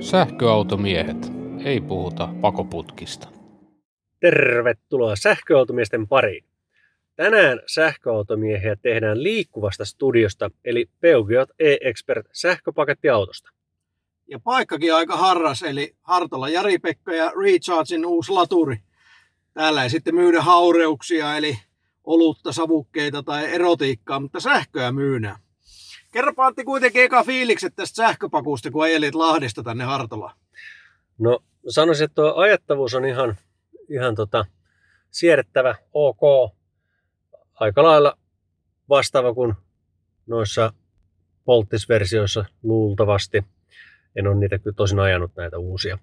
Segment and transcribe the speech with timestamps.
[0.00, 1.32] Sähköautomiehet.
[1.64, 3.28] Ei puhuta pakoputkista.
[4.20, 6.44] Tervetuloa sähköautomiesten pariin.
[7.16, 13.50] Tänään sähköautomiehiä tehdään liikkuvasta studiosta, eli Peugeot e-Expert sähköpakettiautosta.
[14.26, 18.76] Ja paikkakin aika harras, eli Hartola Jari-Pekka ja Rechargein uusi laturi.
[19.54, 21.58] Täällä ei sitten myydä haureuksia, eli
[22.04, 25.36] olutta, savukkeita tai erotiikkaa, mutta sähköä myynään.
[26.14, 30.36] Kerropa Antti kuitenkin eka fiilikset tästä sähköpakusta, kun ajelit Lahdesta tänne Hartolaan.
[31.18, 33.36] No sanoisin, että tuo ajattavuus on ihan,
[33.88, 34.44] ihan tota,
[35.10, 36.52] siedettävä, ok,
[37.54, 38.18] aika lailla
[38.88, 39.54] vastaava kuin
[40.26, 40.72] noissa
[41.44, 43.44] polttisversioissa luultavasti.
[44.16, 45.98] En ole niitä kyllä tosin ajanut näitä uusia.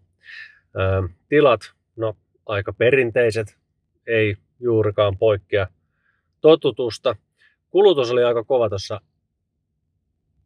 [0.75, 1.62] Ö, tilat,
[1.95, 3.58] no aika perinteiset,
[4.08, 5.67] ei juurikaan poikkea
[6.41, 7.16] totutusta.
[7.70, 9.02] Kulutus oli aika kova tuossa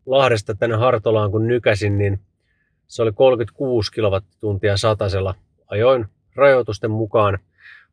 [0.05, 2.19] Lahdesta tänne Hartolaan, kun nykäsin, niin
[2.87, 5.35] se oli 36 kilowattituntia satasella.
[5.67, 7.39] Ajoin rajoitusten mukaan.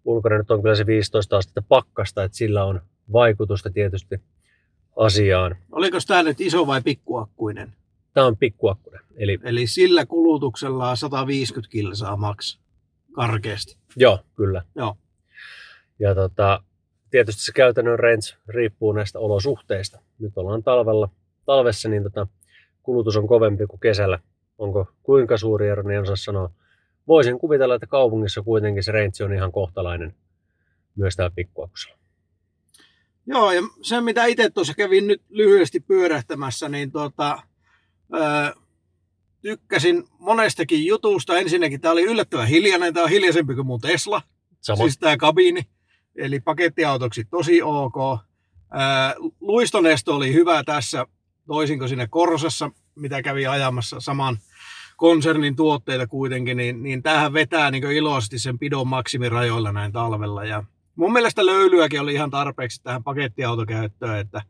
[0.04, 2.80] Ulkona nyt on kyllä se 15 astetta pakkasta, että sillä on
[3.12, 4.20] vaikutusta tietysti
[4.96, 5.56] asiaan.
[5.72, 7.72] Oliko tämä nyt iso vai pikkuakkuinen?
[8.14, 9.00] Tämä on pikkuakkuinen.
[9.16, 12.60] Eli, Eli sillä kulutuksella 150 kilsaa maks
[13.12, 13.76] karkeasti.
[13.96, 14.62] joo, kyllä.
[14.74, 14.96] Joo.
[15.98, 16.62] Ja tota,
[17.10, 20.00] tietysti se käytännön range riippuu näistä olosuhteista.
[20.18, 21.08] Nyt ollaan talvella,
[21.44, 22.26] talvessa, niin tota,
[22.82, 24.18] kulutus on kovempi kuin kesällä.
[24.58, 26.50] Onko kuinka suuri ero, niin en osaa sanoa.
[27.08, 30.14] Voisin kuvitella, että kaupungissa kuitenkin se range on ihan kohtalainen
[30.96, 31.98] myös täällä pikkuakkusella.
[33.26, 37.42] Joo, ja se mitä itse tuossa kävin nyt lyhyesti pyörähtämässä, niin tuota,
[38.14, 38.52] öö,
[39.42, 41.38] tykkäsin monestakin jutusta.
[41.38, 44.22] Ensinnäkin tämä oli yllättävän hiljainen, tämä on hiljaisempi kuin mun Tesla,
[44.60, 44.76] Sama.
[44.76, 45.66] siis tämä kabiini.
[46.16, 47.96] Eli pakettiautoksi tosi ok.
[47.96, 51.06] Öö, luistonesto oli hyvä tässä,
[51.46, 54.38] toisin kuin siinä Korsassa, mitä kävi ajamassa saman
[54.96, 60.44] konsernin tuotteita kuitenkin, niin, niin tämähän vetää niin iloisesti sen pidon maksimirajoilla näin talvella.
[60.44, 60.64] Ja
[60.96, 64.42] mun mielestä löylyäkin oli ihan tarpeeksi tähän pakettiautokäyttöön, että,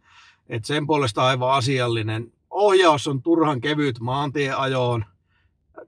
[0.48, 2.32] että sen puolesta aivan asiallinen.
[2.50, 5.04] Ohjaus on turhan kevyt maantieajoon,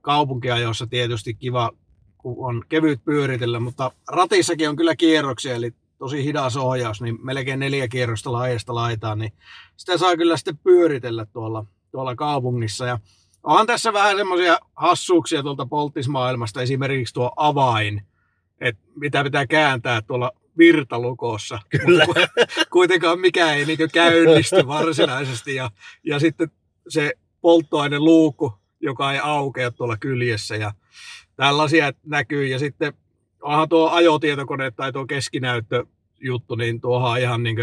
[0.01, 1.71] kaupunkiajossa tietysti kiva,
[2.17, 7.59] kun on kevyt pyöritellä, mutta ratissakin on kyllä kierroksia, eli tosi hidas ohjaus, niin melkein
[7.59, 9.33] neljä kierrosta laajasta laitaan, niin
[9.77, 12.85] sitä saa kyllä sitten pyöritellä tuolla, tuolla kaupungissa.
[12.85, 12.99] Ja
[13.43, 18.01] onhan tässä vähän semmoisia hassuuksia tuolta polttismaailmasta, esimerkiksi tuo avain,
[18.61, 21.59] että mitä pitää kääntää tuolla virtalukossa.
[21.85, 22.05] Kyllä.
[22.71, 25.55] Kuitenkaan mikään ei niin käynnisty varsinaisesti.
[25.55, 25.71] Ja,
[26.03, 26.51] ja sitten
[26.87, 30.55] se polttoaineluukku, joka ei aukea tuolla kyljessä.
[30.55, 30.71] Ja
[31.35, 32.47] tällaisia näkyy.
[32.47, 32.93] Ja sitten
[33.45, 37.57] onhan tuo ajotietokone tai tuo keskinäyttöjuttu, niin tuohan ihan niin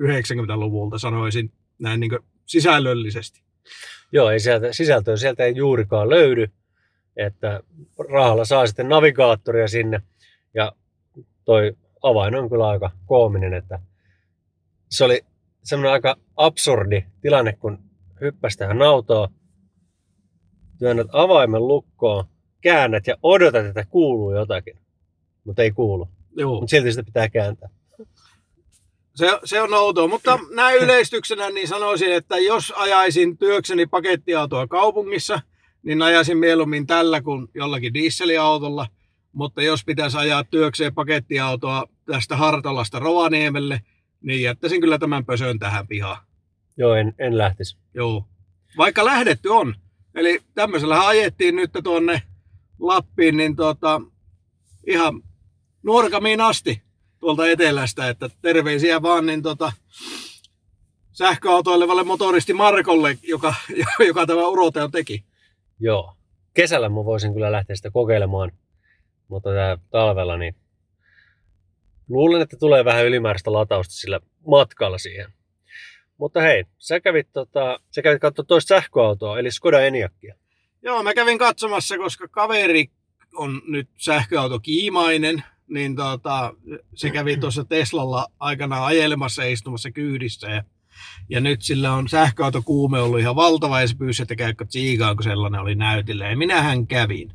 [0.00, 3.42] 90-luvulta sanoisin näin niin sisällöllisesti.
[4.12, 6.46] Joo, ei sieltä, sisältöä sieltä ei juurikaan löydy,
[7.16, 7.60] että
[8.12, 10.02] rahalla saa sitten navigaattoria sinne
[10.54, 10.72] ja
[11.44, 13.78] toi avain on kyllä aika koominen, että
[14.90, 15.20] se oli
[15.62, 17.78] semmoinen aika absurdi tilanne, kun
[18.20, 19.28] hyppäsi tähän autoon,
[20.78, 22.24] työnnät avaimen lukkoon,
[22.60, 24.78] käännät ja odotat, että kuuluu jotakin,
[25.44, 26.08] mutta ei kuulu.
[26.36, 26.60] Joo.
[26.60, 27.68] Mutta silti sitä pitää kääntää.
[29.14, 35.40] Se, se on outoa, mutta näin yleistyksenä niin sanoisin, että jos ajaisin työkseni pakettiautoa kaupungissa,
[35.82, 38.86] niin ajaisin mieluummin tällä kuin jollakin dieseliautolla.
[39.32, 43.80] Mutta jos pitäisi ajaa työkseen pakettiautoa tästä Hartolasta Rovaniemelle,
[44.20, 46.24] niin jättäisin kyllä tämän pösön tähän pihaan.
[46.76, 47.76] Joo, en, en lähtisi.
[47.94, 48.24] Joo.
[48.76, 49.74] Vaikka lähdetty on.
[50.14, 52.22] Eli tämmöisellähän ajettiin nyt tuonne
[52.78, 54.00] Lappiin, niin tota,
[54.86, 55.22] ihan
[55.82, 56.82] nuorkamiin asti
[57.20, 59.72] tuolta etelästä, että terveisiä vaan niin tota,
[61.12, 63.54] sähköautoilevalle motoristi Markolle, joka,
[64.08, 65.24] joka tämä uroteon teki.
[65.80, 66.14] Joo.
[66.54, 68.52] Kesällä mä voisin kyllä lähteä sitä kokeilemaan,
[69.28, 70.54] mutta tää talvella niin
[72.08, 75.32] luulen, että tulee vähän ylimääräistä latausta sillä matkalla siihen.
[76.18, 80.34] Mutta hei, sä kävit, tota, sä kävit katsoa toista sähköautoa, eli Skoda Enyaqia.
[80.82, 82.90] Joo, mä kävin katsomassa, koska kaveri
[83.34, 86.54] on nyt sähköautokiimainen, niin tota,
[86.94, 90.48] se kävi tuossa Teslalla aikana ajelemassa ja istumassa kyydissä.
[90.48, 90.62] Ja,
[91.28, 95.24] ja nyt sillä on sähköautokuume ollut ihan valtava ja se pyysi, että käykö tsiigaan, kun
[95.24, 96.28] sellainen oli näytillä.
[96.28, 97.32] Ja minähän kävin.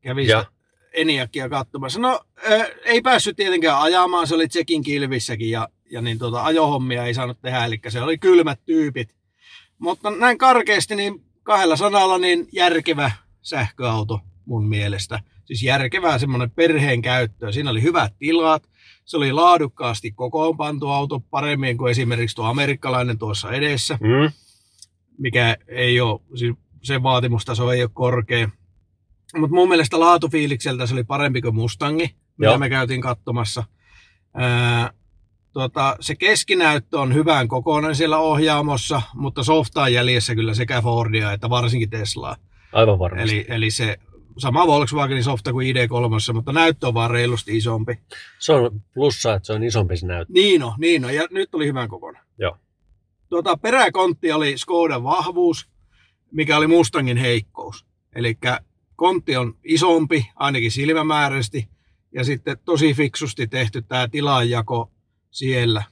[0.00, 0.44] Kävin Ja?
[0.92, 2.00] Eniakia katsomassa.
[2.00, 2.20] No
[2.52, 7.14] äh, ei päässyt tietenkään ajamaan, se oli Tsekin kilvissäkin ja, ja niin tota, ajohommia ei
[7.14, 9.14] saanut tehdä, eli se oli kylmät tyypit.
[9.78, 13.10] Mutta näin karkeasti, niin kahdella sanalla niin järkevä
[13.42, 15.20] sähköauto mun mielestä.
[15.46, 17.52] Siis järkevää semmoinen perheen käyttöön.
[17.52, 18.68] Siinä oli hyvät tilat,
[19.04, 23.98] se oli laadukkaasti kokoonpantu auto paremmin kuin esimerkiksi tuo amerikkalainen tuossa edessä.
[24.00, 24.32] Mm?
[25.18, 28.48] mikä ei ole, siis sen vaatimustaso ei ole korkea.
[29.36, 32.58] Mutta mun mielestä laatufiilikseltä se oli parempi kuin Mustangi, mitä Joo.
[32.58, 33.64] me käytiin katsomassa.
[34.34, 34.90] Ää,
[35.52, 41.32] tota, se keskinäyttö on hyvän kokoinen siellä ohjaamossa, mutta softa on jäljessä kyllä sekä Fordia
[41.32, 42.36] että varsinkin Teslaa.
[42.72, 43.36] Aivan varmasti.
[43.36, 43.96] Eli, eli se
[44.38, 47.98] sama Volkswagenin softa kuin ID3, mutta näyttö on vaan reilusti isompi.
[48.38, 50.32] Se on plussa, että se on isompi se näyttö.
[50.32, 51.14] Niin on, niin on.
[51.14, 52.22] Ja nyt oli hyvän kokoinen.
[52.38, 52.56] Joo.
[53.28, 55.68] Tuota, peräkontti oli Skodan vahvuus,
[56.32, 57.86] mikä oli Mustangin heikkous.
[58.14, 58.38] Eli
[58.96, 61.68] kontti on isompi, ainakin silmämääräisesti,
[62.14, 64.90] ja sitten tosi fiksusti tehty tämä tilanjako
[65.30, 65.82] siellä.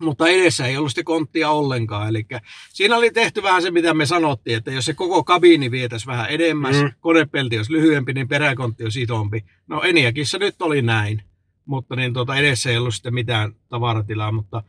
[0.00, 2.08] Mutta edessä ei ollut sitä konttia ollenkaan.
[2.08, 2.26] Eli
[2.72, 6.30] siinä oli tehty vähän se, mitä me sanottiin, että jos se koko kabiini vietäisi vähän
[6.30, 6.92] edemmäs, Mm.
[7.00, 9.44] konepelti olisi lyhyempi, niin peräkontti olisi isompi.
[9.66, 11.22] No Eniakissa nyt oli näin,
[11.64, 14.62] mutta niin tuota, edessä ei ollut sitten mitään tavaratilaa, mutta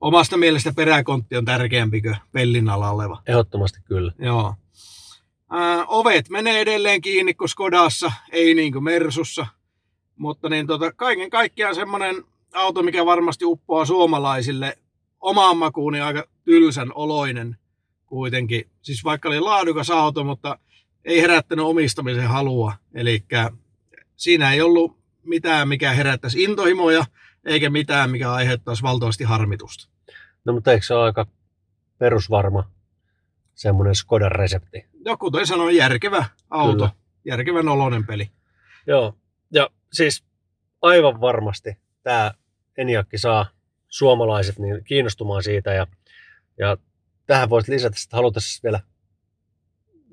[0.00, 3.22] omasta mielestä peräkontti on tärkeämpi kuin pellin alla oleva.
[3.26, 4.12] Ehdottomasti kyllä.
[4.18, 4.54] Joo.
[5.50, 9.46] Ää, ovet menee edelleen kiinni kuin Skodassa, ei niin kuin Mersussa.
[10.16, 14.78] Mutta niin tota, kaiken kaikkiaan semmoinen auto, mikä varmasti uppoaa suomalaisille
[15.20, 17.56] omaan makuun, niin aika tylsän oloinen
[18.06, 18.70] kuitenkin.
[18.82, 20.58] Siis vaikka oli laadukas auto, mutta
[21.04, 22.72] ei herättänyt omistamisen halua.
[22.94, 23.24] Eli
[24.16, 27.04] siinä ei ollut mitään, mikä herättäisi intohimoja,
[27.44, 29.88] eikä mitään, mikä aiheuttaisi valtavasti harmitusta.
[30.44, 31.26] No mutta eikö se ole aika
[31.98, 32.70] perusvarma
[33.54, 34.86] semmoinen Skodan resepti?
[35.04, 36.76] Joku toi sanoi järkevä auto.
[36.76, 36.90] Kyllä.
[37.24, 38.30] järkevän oloinen peli.
[38.86, 39.14] Joo.
[39.50, 40.24] Ja siis
[40.82, 42.34] aivan varmasti tämä
[42.76, 43.46] Eniakki saa
[43.88, 45.86] suomalaiset niin kiinnostumaan siitä ja,
[46.58, 46.76] ja
[47.26, 48.80] tähän voisit lisätä, että halutessa vielä,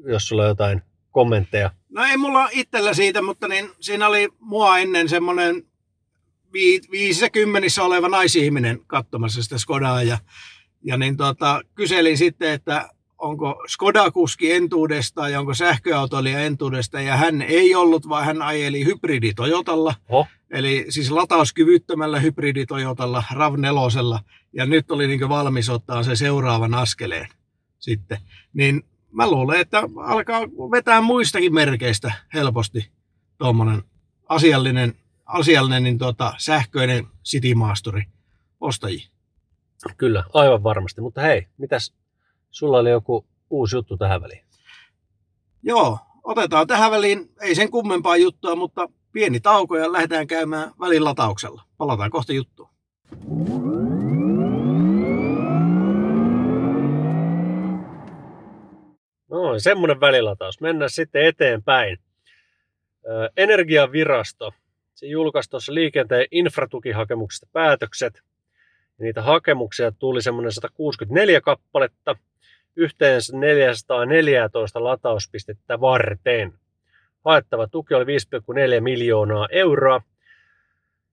[0.06, 1.71] jos sulla on jotain kommentteja.
[1.89, 5.63] No ei mulla itsellä siitä, mutta niin siinä oli mua ennen semmoinen
[6.53, 10.17] vii, viisissä kymmenissä oleva naisihminen katsomassa sitä Skodaa ja,
[10.83, 17.41] ja niin tota, kyselin sitten, että onko Skoda-kuski entuudesta ja onko sähköautoilija entuudesta ja hän
[17.41, 19.95] ei ollut, vaan hän ajeli hybridi Toyotalla.
[20.09, 20.27] Oho.
[20.51, 24.19] Eli siis latauskyvyttömällä hybridi Toyotalla, RAV4.
[24.53, 27.27] Ja nyt oli niin valmis ottaa se seuraavan askeleen
[27.79, 28.17] sitten.
[28.53, 30.41] Niin mä luulen, että alkaa
[30.71, 32.91] vetää muistakin merkeistä helposti
[33.37, 33.83] tuommoinen
[34.29, 34.93] asiallinen,
[35.25, 38.03] asiallinen niin tota, sähköinen citymaasturi
[38.59, 39.09] ostajia.
[39.97, 41.01] Kyllä, aivan varmasti.
[41.01, 41.93] Mutta hei, mitäs
[42.51, 44.45] sulla oli joku uusi juttu tähän väliin?
[45.63, 51.03] Joo, otetaan tähän väliin, ei sen kummempaa juttua, mutta pieni tauko ja lähdetään käymään välin
[51.03, 51.63] latauksella.
[51.77, 52.69] Palataan kohta juttuun.
[59.29, 60.61] No, semmoinen välilataus.
[60.61, 61.97] Mennään sitten eteenpäin.
[63.38, 64.53] Energiavirasto.
[64.95, 68.21] Se julkaisi tuossa liikenteen infratukihakemuksista päätökset.
[68.97, 72.15] Niitä hakemuksia tuli semmoinen 164 kappaletta,
[72.75, 76.53] yhteensä 414 latauspistettä varten.
[77.25, 80.01] Haettava tuki oli 5,4 miljoonaa euroa.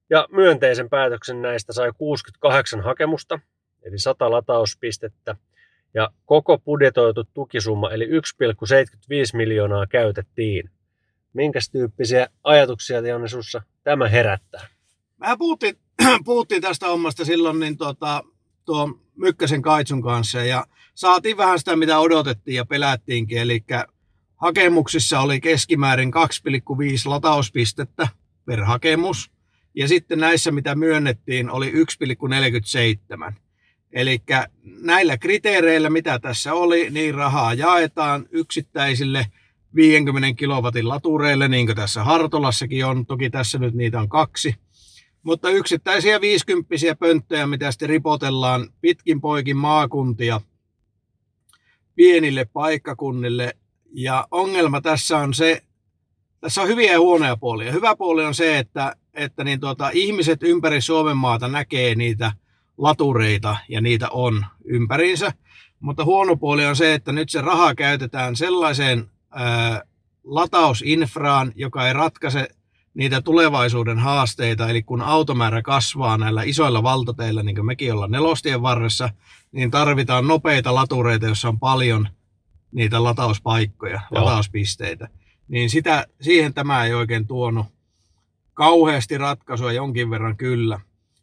[0.09, 3.39] Ja myönteisen päätöksen näistä sai 68 hakemusta,
[3.83, 5.35] eli 100 latauspistettä.
[5.93, 8.11] Ja koko budjetoitu tukisumma, eli 1,75
[9.33, 10.69] miljoonaa käytettiin.
[11.33, 14.67] Minkäs tyyppisiä ajatuksia, Tianne, sussa tämä herättää?
[15.17, 15.77] Mä puhuttiin,
[16.25, 18.23] puhuttiin tästä hommasta silloin niin tota,
[18.65, 20.65] tuo Mykkäsen Kaitsun kanssa ja
[20.95, 23.37] saatiin vähän sitä, mitä odotettiin ja pelättiinkin.
[23.37, 23.63] Eli
[24.37, 26.21] hakemuksissa oli keskimäärin 2,5
[27.05, 28.07] latauspistettä
[28.45, 29.31] per hakemus.
[29.75, 33.33] Ja sitten näissä, mitä myönnettiin, oli 1,47.
[33.91, 34.21] Eli
[34.81, 39.25] näillä kriteereillä, mitä tässä oli, niin rahaa jaetaan yksittäisille
[39.75, 43.05] 50 kilowatin latureille, niin kuin tässä Hartolassakin on.
[43.05, 44.55] Toki tässä nyt niitä on kaksi.
[45.23, 50.41] Mutta yksittäisiä 50 pönttöjä, mitä sitten ripotellaan pitkin poikin maakuntia
[51.95, 53.53] pienille paikkakunnille.
[53.91, 55.61] Ja ongelma tässä on se,
[56.39, 57.71] tässä on hyviä ja huonoja puolia.
[57.71, 62.31] Hyvä puoli on se, että, että niin tuota, ihmiset ympäri Suomen maata näkee niitä
[62.77, 65.33] latureita ja niitä on ympäriinsä.
[65.79, 69.81] Mutta huono puoli on se, että nyt se raha käytetään sellaiseen ää,
[70.23, 72.47] latausinfraan, joka ei ratkaise
[72.93, 74.69] niitä tulevaisuuden haasteita.
[74.69, 79.09] Eli kun automäärä kasvaa näillä isoilla valtateillä, niin kuin mekin ollaan nelostien varressa,
[79.51, 82.09] niin tarvitaan nopeita latureita, joissa on paljon
[82.71, 84.25] niitä latauspaikkoja, Joo.
[84.25, 85.07] latauspisteitä.
[85.47, 87.65] Niin sitä, siihen tämä ei oikein tuonut
[88.53, 90.79] kauheasti ratkaisua jonkin verran kyllä.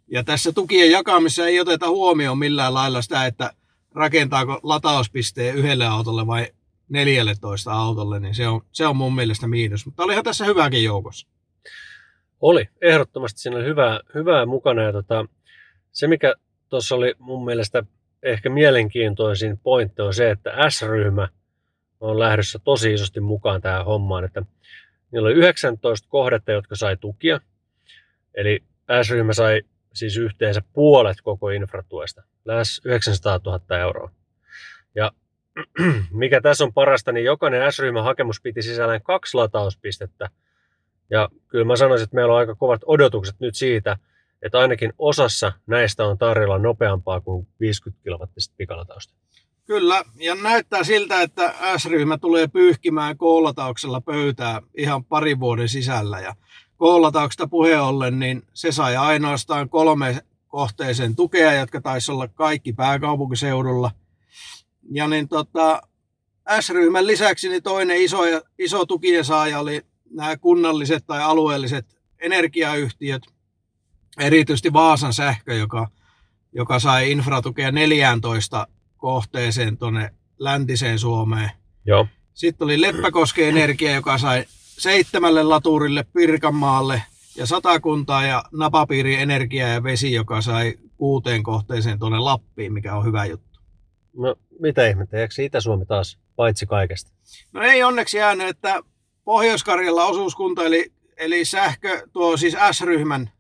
[0.09, 3.51] Ja tässä tukien jakamisessa ei oteta huomioon millään lailla sitä, että
[3.95, 6.47] rakentaako latauspisteen yhdelle autolle vai
[6.89, 9.87] 14 autolle, niin se on, se on mun mielestä miinus.
[9.87, 11.27] Mutta olihan tässä hyväkin joukossa.
[12.41, 14.83] Oli, ehdottomasti siinä oli hyvää, hyvää mukana.
[14.83, 15.27] Ja tota,
[15.93, 16.35] se, mikä
[16.69, 17.83] tuossa oli mun mielestä
[18.25, 21.29] ehkä mielenkiintoisin pointti on se, että S-ryhmä
[22.01, 24.43] on lähdössä tosi isosti mukaan tähän hommaan, että
[25.11, 27.41] niillä oli 19 kohdetta, jotka sai tukia.
[28.35, 28.63] Eli
[29.03, 29.63] S-ryhmä sai
[29.93, 34.11] siis yhteensä puolet koko infratuesta, lähes 900 000 euroa.
[34.95, 35.13] Ja
[36.11, 40.31] mikä tässä on parasta, niin jokainen S-ryhmän hakemus piti sisällään kaksi latauspistettä.
[41.11, 43.97] Ja kyllä mä sanoisin, että meillä on aika kovat odotukset nyt siitä,
[44.45, 49.15] että ainakin osassa näistä on tarjolla nopeampaa kuin 50 kilowattista pikalatausta.
[49.67, 56.21] Kyllä, ja näyttää siltä, että S-ryhmä tulee pyyhkimään koolatauksella pöytää ihan parin vuoden sisällä.
[56.21, 56.35] Ja
[56.77, 63.91] koolatauksesta puheen ollen, niin se sai ainoastaan kolme kohteeseen tukea, jotka taisi olla kaikki pääkaupunkiseudulla.
[64.91, 65.83] Ja niin tota,
[66.61, 68.19] S-ryhmän lisäksi niin toinen iso,
[68.59, 71.87] iso tukien saaja oli nämä kunnalliset tai alueelliset
[72.19, 73.23] energiayhtiöt,
[74.19, 75.89] erityisesti Vaasan sähkö, joka,
[76.53, 78.67] joka sai infratukea 14
[78.97, 81.51] kohteeseen tuonne läntiseen Suomeen.
[81.87, 82.07] Joo.
[82.35, 84.45] Sitten oli Leppäkosken Energia, joka sai
[84.79, 87.03] seitsemälle laturille Pirkanmaalle
[87.37, 93.05] ja satakuntaa ja Napapiiri Energia ja Vesi, joka sai kuuteen kohteeseen tuonne Lappiin, mikä on
[93.05, 93.61] hyvä juttu.
[94.17, 97.13] No mitä ihmettä, eikö Itä-Suomi taas paitsi kaikesta?
[97.53, 98.81] No ei onneksi jäänyt, että
[99.25, 103.31] Pohjois-Karjalla osuuskunta, eli, eli sähkö, tuo siis S-ryhmän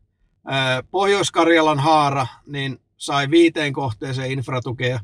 [0.90, 5.00] Pohjois-Karjalan haara, niin sai viiteen kohteeseen infratukea.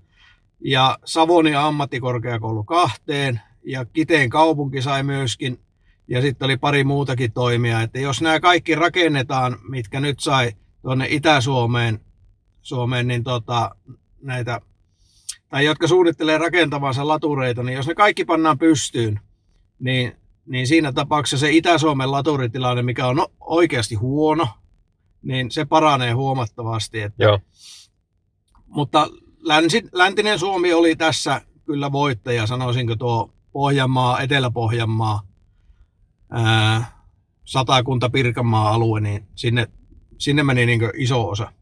[0.60, 5.60] Ja Savonia ammattikorkeakoulu kahteen ja Kiteen kaupunki sai myöskin
[6.08, 11.06] ja sitten oli pari muutakin toimia, että jos nämä kaikki rakennetaan, mitkä nyt sai tuonne
[11.10, 12.00] Itä-Suomeen,
[12.62, 13.70] Suomeen, niin tota,
[14.22, 14.60] näitä,
[15.48, 19.20] tai jotka suunnittelee rakentavansa latureita, niin jos ne kaikki pannaan pystyyn,
[19.78, 20.16] niin,
[20.46, 24.48] niin siinä tapauksessa se Itä-Suomen laturitilanne, mikä on oikeasti huono,
[25.22, 27.00] niin se paranee huomattavasti.
[27.00, 27.38] Että, Joo.
[28.66, 29.08] Mutta
[29.40, 35.22] länsi, läntinen Suomi oli tässä kyllä voittaja, sanoisinko tuo Pohjanmaa, Etelä-Pohjanmaa,
[36.30, 37.00] ää,
[37.44, 39.66] Satakunta, Pirkanmaa alue, niin sinne,
[40.18, 41.52] sinne meni niin iso osa.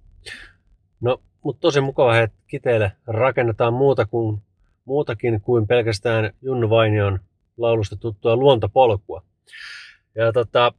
[1.00, 4.42] No, mutta tosi mukava, että Kiteelle rakennetaan muuta kuin,
[4.84, 7.20] muutakin kuin pelkästään Junnu Vainion
[7.56, 9.22] laulusta tuttua luontopolkua.
[10.14, 10.72] Ja tota,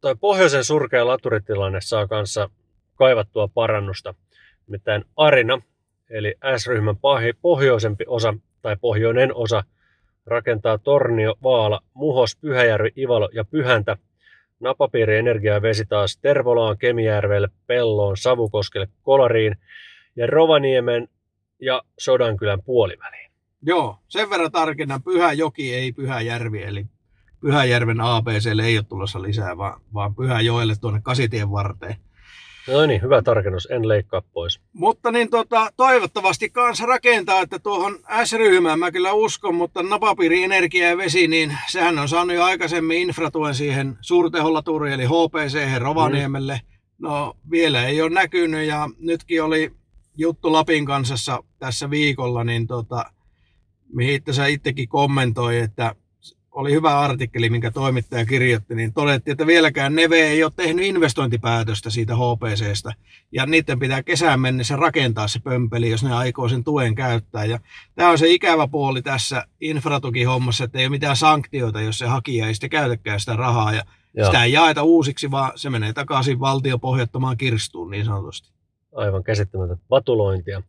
[0.00, 2.50] toi pohjoisen surkea laturitilanne saa kanssa
[2.94, 4.14] kaivattua parannusta.
[4.66, 5.62] Nimittäin Arina,
[6.10, 6.96] eli S-ryhmän
[7.42, 9.64] pohjoisempi osa tai pohjoinen osa,
[10.26, 13.96] rakentaa Tornio, Vaala, Muhos, Pyhäjärvi, Ivalo ja Pyhäntä.
[14.60, 19.56] Napapiiri, energia vesi taas Tervolaan, Kemijärvelle, Pelloon, Savukoskelle, Kolariin
[20.16, 21.08] ja Rovaniemen
[21.60, 23.30] ja Sodankylän puoliväliin.
[23.62, 26.86] Joo, sen verran tarkennan Pyhäjoki ei Pyhäjärvi, eli
[27.40, 31.96] Pyhäjärven ABClle ei ole tulossa lisää, vaan, vaan Pyhäjoelle tuonne Kasitien varteen.
[32.68, 34.60] No niin, hyvä tarkennus, en leikkaa pois.
[34.72, 40.88] Mutta niin tota, toivottavasti kanssa rakentaa, että tuohon S-ryhmään mä kyllä uskon, mutta napapiiri, energia
[40.88, 46.60] ja vesi, niin sehän on saanut jo aikaisemmin infratuen siihen suurtehollaturiin, eli HPC Rovaniemelle.
[46.62, 46.70] Mm.
[46.98, 49.72] No vielä ei ole näkynyt ja nytkin oli
[50.16, 53.04] juttu Lapin kansassa tässä viikolla, niin tota,
[53.92, 55.94] mihin sä itsekin kommentoi, että
[56.60, 61.90] oli hyvä artikkeli, minkä toimittaja kirjoitti, niin todettiin, että vieläkään Neve ei ole tehnyt investointipäätöstä
[61.90, 62.92] siitä HPCstä.
[63.32, 67.44] Ja niiden pitää kesään mennessä rakentaa se pömpeli, jos ne aikoo sen tuen käyttää.
[67.44, 67.60] Ja
[67.94, 72.46] tämä on se ikävä puoli tässä infratukihommassa, että ei ole mitään sanktioita, jos se hakija
[72.46, 73.72] ei sitten käytäkään sitä rahaa.
[73.72, 73.82] Ja
[74.14, 74.26] Joo.
[74.26, 78.50] sitä ei jaeta uusiksi, vaan se menee takaisin valtiopohjattomaan kirstuun niin sanotusti.
[78.94, 80.62] Aivan käsittämätöntä vatulointia.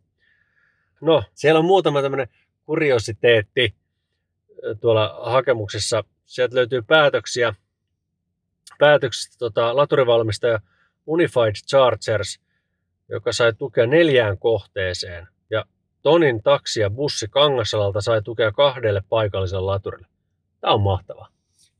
[1.00, 2.28] No, siellä on muutama tämmöinen
[2.66, 3.74] kuriositeetti
[4.80, 6.04] tuolla hakemuksessa.
[6.24, 7.54] Sieltä löytyy päätöksiä,
[8.78, 10.60] päätöksistä tota, laturivalmistaja
[11.06, 12.40] Unified Chargers,
[13.08, 15.28] joka sai tukea neljään kohteeseen.
[15.50, 15.64] Ja
[16.02, 20.06] Tonin taksi ja bussi Kangasalalta sai tukea kahdelle paikalliselle laturille.
[20.60, 21.28] Tämä on mahtavaa.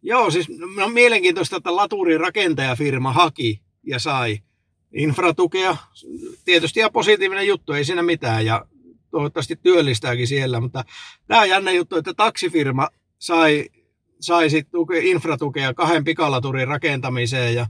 [0.02, 4.38] Joo, siis no, mielenkiintoista, että laturin rakentajafirma haki ja sai
[4.92, 5.76] infratukea.
[6.44, 8.46] Tietysti ihan positiivinen juttu, ei siinä mitään.
[8.46, 8.66] Ja
[9.12, 10.84] toivottavasti työllistääkin siellä, mutta
[11.26, 12.88] tämä jännä juttu, että taksifirma
[13.18, 13.68] sai,
[14.20, 14.68] sai sit
[15.02, 17.66] infratukea kahden pikalaturin rakentamiseen ja,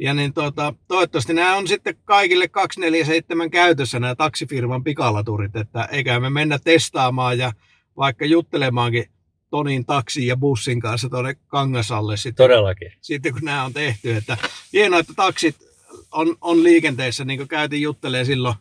[0.00, 6.20] ja niin tuota, toivottavasti nämä on sitten kaikille 247 käytössä nämä taksifirman pikalaturit, että eikä
[6.20, 7.52] me mennä testaamaan ja
[7.96, 9.04] vaikka juttelemaankin
[9.50, 12.92] Tonin taksi ja bussin kanssa tuonne Kangasalle sitten, Todellakin.
[13.00, 14.16] sitten kun nämä on tehty.
[14.16, 14.36] Että
[14.72, 15.56] hienoa, että taksit
[16.12, 18.54] on, on liikenteessä, niin kuin käytiin juttelee silloin,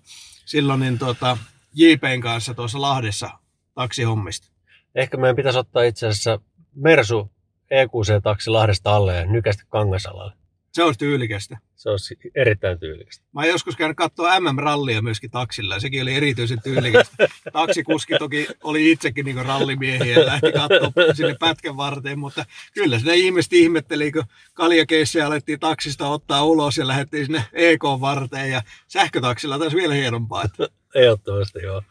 [0.46, 1.38] silloin niin tuota,
[1.78, 3.30] JPn kanssa tuossa Lahdessa
[3.74, 4.48] taksihommista.
[4.96, 6.40] Ehkä meidän pitäisi ottaa itse asiassa
[6.76, 7.32] Mersu
[7.72, 10.34] EQC-taksi Lahdesta alle ja nykästä Kangasalalle.
[10.72, 11.58] Se olisi tyylikästä.
[11.76, 13.26] Se olisi erittäin tyylikästä.
[13.34, 17.28] Mä oon joskus käynyt katsoa MM-rallia myöskin taksilla ja sekin oli erityisen tyylikästä.
[17.54, 23.16] Taksikuski toki oli itsekin niin rallimiehiä ja lähti katsoa sinne pätkän varteen, mutta kyllä sinne
[23.16, 29.76] ihmiset ihmetteli, kun kaljakeissejä alettiin taksista ottaa ulos ja lähdettiin sinne EK-varteen ja sähkötaksilla taisi
[29.76, 30.44] vielä hienompaa.
[30.44, 30.68] Että...
[30.98, 31.82] Ehdottomasti joo.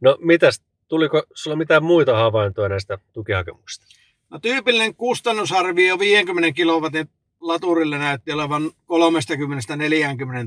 [0.00, 3.86] No mitäs, tuliko sulla mitään muita havaintoja näistä tukihakemuksista?
[4.30, 7.08] No, tyypillinen kustannusarvio 50 kilowatin
[7.40, 8.70] laturille näytti olevan 30-40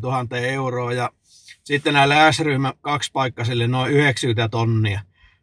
[0.01, 1.09] 000 euroa ja
[1.63, 4.99] sitten näille S-ryhmä kaksipaikkaisille noin 90 tonnia.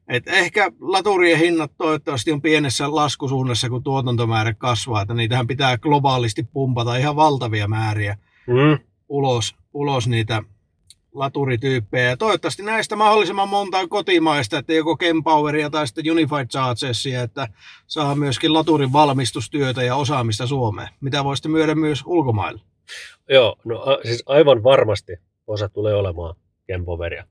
[0.09, 6.43] Et ehkä laturien hinnat toivottavasti on pienessä laskusuunnassa, kun tuotantomäärä kasvaa, että niitähän pitää globaalisti
[6.43, 8.79] pumpata ihan valtavia määriä mm.
[9.09, 10.43] ulos, ulos niitä
[11.15, 12.09] laturityyppejä.
[12.09, 17.49] Ja toivottavasti näistä mahdollisimman monta on kotimaista, että joko Kempoweria tai sitten Unified Chargesia, että
[17.87, 22.61] saa myöskin laturin valmistustyötä ja osaamista Suomeen, mitä voisitte myydä myös ulkomaille.
[23.29, 25.13] Joo, no siis aivan varmasti
[25.47, 26.35] osa tulee olemaan
[26.67, 27.27] Kempoweria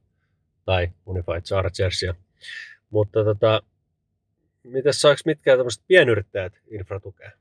[0.66, 2.16] tai Unified Chargersia.
[2.90, 3.62] Mutta tota,
[4.64, 7.32] miten saako mitkään tämmöiset pienyrittäjät infratukea?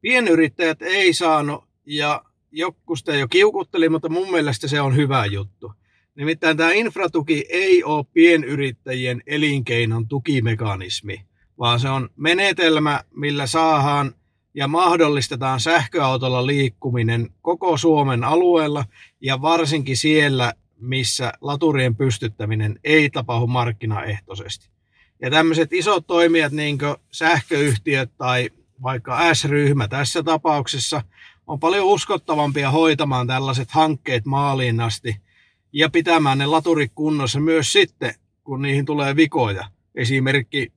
[0.00, 5.72] Pienyrittäjät ei saanut ja joku sitä jo kiukutteli, mutta mun mielestä se on hyvä juttu.
[6.18, 11.24] Nimittäin tämä infratuki ei ole pienyrittäjien elinkeinon tukimekanismi,
[11.58, 14.14] vaan se on menetelmä, millä saadaan
[14.54, 18.84] ja mahdollistetaan sähköautolla liikkuminen koko Suomen alueella
[19.20, 24.68] ja varsinkin siellä, missä laturien pystyttäminen ei tapahdu markkinaehtoisesti.
[25.22, 28.50] Ja tämmöiset isot toimijat, niin kuin sähköyhtiöt tai
[28.82, 31.02] vaikka S-ryhmä tässä tapauksessa,
[31.46, 35.27] on paljon uskottavampia hoitamaan tällaiset hankkeet maaliin asti
[35.72, 39.64] ja pitämään ne laturit kunnossa myös sitten, kun niihin tulee vikoja.
[39.94, 40.72] Esimerkki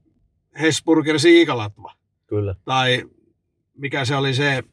[0.61, 1.95] Hesburger Siikalatva.
[2.27, 2.55] Kyllä.
[2.65, 3.03] Tai
[3.77, 4.63] mikä se oli se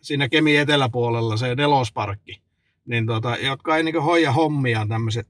[0.00, 2.40] siinä Kemi eteläpuolella, se nelosparkki.
[2.86, 5.28] Niin tota, jotka ei niin hoija hommiaan tämmöiset.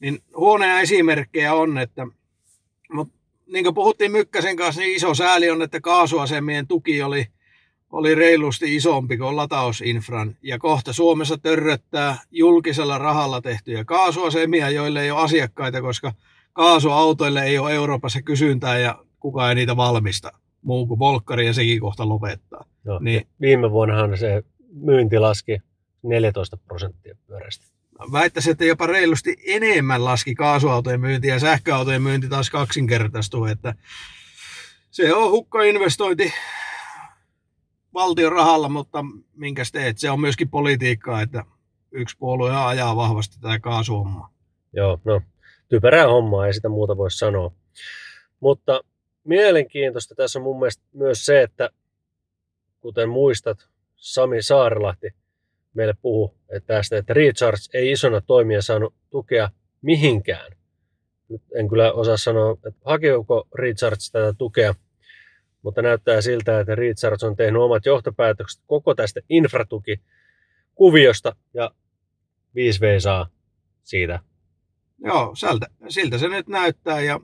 [0.00, 2.06] Niin huoneja esimerkkejä on, että
[2.92, 3.14] mutta
[3.46, 7.26] niin kuin puhuttiin Mykkäsen kanssa, niin iso sääli on, että kaasuasemien tuki oli–
[7.92, 15.10] oli reilusti isompi kuin latausinfran ja kohta Suomessa törröttää julkisella rahalla tehtyjä kaasuasemia, joille ei
[15.10, 16.12] ole asiakkaita, koska
[16.52, 20.32] kaasuautoille ei ole Euroopassa kysyntää ja kukaan ei niitä valmista
[20.62, 22.64] muu kuin Volkkari ja sekin kohta lopettaa.
[22.84, 25.58] No, niin, viime vuonnahan se myynti laski
[26.02, 27.66] 14 prosenttia pyörästä.
[28.12, 33.74] Väittäisin, että jopa reilusti enemmän laski kaasuautojen myynti ja sähköautojen myynti taas kaksinkertaistui, että
[34.90, 36.32] se on hukkainvestointi
[37.94, 39.98] valtion rahalla, mutta minkä teet?
[39.98, 41.44] Se on myöskin politiikkaa, että
[41.92, 44.32] yksi puolue ajaa vahvasti tätä kaasuhommaa.
[44.72, 45.20] Joo, no
[45.68, 47.52] typerää hommaa, ei sitä muuta voi sanoa.
[48.40, 48.80] Mutta
[49.24, 51.70] mielenkiintoista tässä on mun mielestä myös se, että
[52.80, 53.58] kuten muistat,
[53.96, 55.10] Sami Saarelahti
[55.74, 59.50] meille puhu että tästä, että Recharge ei isona toimija saanut tukea
[59.82, 60.52] mihinkään.
[61.28, 64.74] Nyt en kyllä osaa sanoa, että hakeeko Recharge tätä tukea–
[65.68, 71.70] mutta näyttää siltä, että Richards on tehnyt omat johtopäätökset koko tästä infratuki-kuviosta ja
[72.56, 73.28] 5V saa
[73.82, 74.20] siitä.
[75.04, 77.20] Joo, siltä, siltä se nyt näyttää ja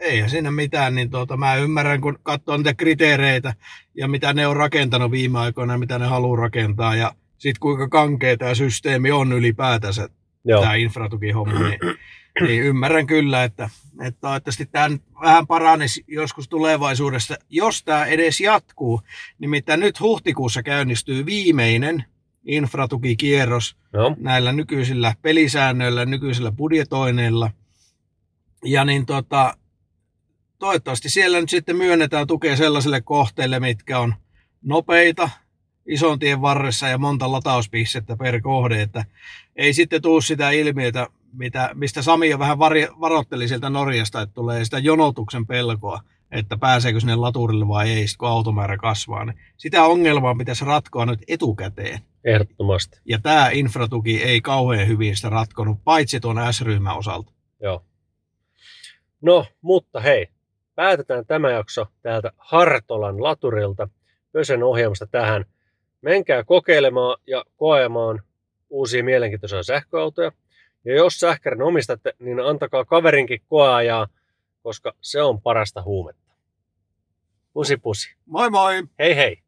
[0.00, 3.54] eihän siinä mitään, niin tuota, mä ymmärrän, kun katsoo niitä kriteereitä
[3.94, 8.36] ja mitä ne on rakentanut viime aikoina mitä ne haluaa rakentaa ja sitten kuinka kankea
[8.36, 10.08] tämä systeemi on ylipäätänsä,
[10.60, 11.78] tämä infratukihomma, niin
[12.40, 14.90] niin ymmärrän kyllä, että, että toivottavasti tämä
[15.20, 19.00] vähän paranisi joskus tulevaisuudessa, jos tämä edes jatkuu.
[19.38, 22.04] Nimittäin nyt huhtikuussa käynnistyy viimeinen
[22.44, 24.16] infratukikierros no.
[24.18, 27.50] näillä nykyisillä pelisäännöillä, nykyisillä budjetoineilla.
[28.64, 29.56] Ja niin tota,
[30.58, 34.14] toivottavasti siellä nyt sitten myönnetään tukea sellaisille kohteille, mitkä on
[34.62, 35.30] nopeita,
[35.86, 39.04] ison tien varressa ja monta latauspistettä per kohde, että
[39.56, 44.34] ei sitten tule sitä ilmiötä, mitä, mistä Sami jo vähän var, varoitteli sieltä Norjasta, että
[44.34, 49.24] tulee sitä jonotuksen pelkoa, että pääseekö sinne laturille vai ei, kun automäärä kasvaa.
[49.24, 52.00] Niin sitä ongelmaa pitäisi ratkoa nyt etukäteen.
[52.24, 53.00] Ehdottomasti.
[53.04, 57.32] Ja tämä infratuki ei kauhean hyvin sitä ratkonut, paitsi tuon S-ryhmän osalta.
[57.60, 57.84] Joo.
[59.20, 60.28] No, mutta hei,
[60.74, 63.88] päätetään tämä jakso täältä Hartolan laturilta,
[64.32, 65.44] Pösen ohjelmasta tähän.
[66.00, 68.22] Menkää kokeilemaan ja koemaan
[68.70, 70.32] uusia mielenkiintoisia sähköautoja.
[70.84, 74.08] Ja jos sähkärin omistatte, niin antakaa kaverinkin koeajaa,
[74.62, 76.32] koska se on parasta huumetta.
[77.52, 78.14] Pusi pusi.
[78.26, 78.82] Moi moi!
[78.98, 79.42] Hei hei!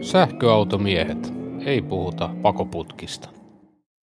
[0.00, 1.32] Sähköautomiehet.
[1.66, 3.37] Ei puhuta pakoputkista.